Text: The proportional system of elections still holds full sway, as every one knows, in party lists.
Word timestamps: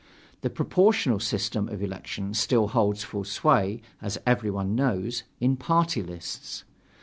The 0.41 0.49
proportional 0.49 1.19
system 1.19 1.69
of 1.69 1.83
elections 1.83 2.39
still 2.39 2.69
holds 2.69 3.03
full 3.03 3.23
sway, 3.23 3.83
as 4.01 4.17
every 4.25 4.49
one 4.49 4.73
knows, 4.73 5.21
in 5.39 5.55
party 5.57 6.01
lists. 6.01 6.63